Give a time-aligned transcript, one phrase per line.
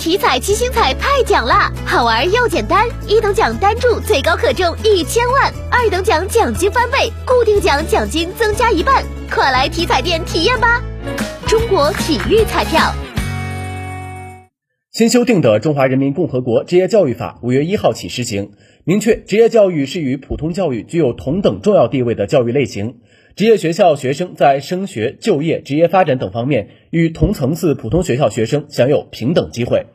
[0.00, 10.82] 体彩七星彩派奖啦，好玩又简单，一等奖单注最高可中一千万，二等奖奖金翻倍，固定奖奖金增加一半，快来体彩店体验吧！
[11.46, 12.80] 中国体育彩票。
[14.90, 18.52] 新修订的《中华人民共和国职业教育法》五月一号起施行，
[18.90, 22.96] 明确职业教育是与普通教育具有同等重要地位的教育类型。
[23.36, 29.86] 职业学校学生在升学、就业、职业发展等方面，与同层次普通学校学生享有平等机会。